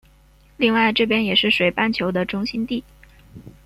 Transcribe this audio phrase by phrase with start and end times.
[0.57, 2.83] 另外这边也是水半球的中心地。